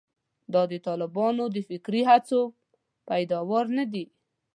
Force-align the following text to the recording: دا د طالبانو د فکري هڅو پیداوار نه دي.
دا 0.53 0.61
د 0.71 0.73
طالبانو 0.87 1.43
د 1.55 1.57
فکري 1.69 2.01
هڅو 2.09 2.41
پیداوار 3.09 3.65
نه 3.77 3.85
دي. 3.91 4.05